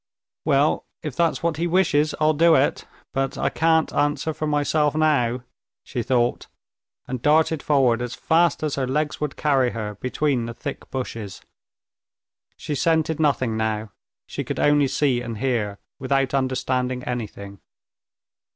"Well, 0.45 0.87
if 1.03 1.15
that's 1.15 1.43
what 1.43 1.57
he 1.57 1.67
wishes, 1.67 2.15
I'll 2.19 2.33
do 2.33 2.55
it, 2.55 2.87
but 3.13 3.37
I 3.37 3.49
can't 3.51 3.93
answer 3.93 4.33
for 4.33 4.47
myself 4.47 4.95
now," 4.95 5.43
she 5.83 6.01
thought, 6.01 6.47
and 7.05 7.21
darted 7.21 7.61
forward 7.61 8.01
as 8.01 8.15
fast 8.15 8.63
as 8.63 8.73
her 8.81 8.87
legs 8.87 9.21
would 9.21 9.35
carry 9.35 9.73
her 9.73 9.93
between 9.99 10.47
the 10.47 10.55
thick 10.55 10.89
bushes. 10.89 11.41
She 12.57 12.73
scented 12.73 13.19
nothing 13.19 13.55
now; 13.55 13.91
she 14.25 14.43
could 14.43 14.59
only 14.59 14.87
see 14.87 15.21
and 15.21 15.37
hear, 15.37 15.77
without 15.99 16.33
understanding 16.33 17.03
anything. 17.03 17.59